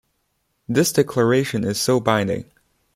This 0.67 0.91
declaration 0.91 1.63
is 1.63 1.79
still 1.79 1.99
binding. 1.99 2.45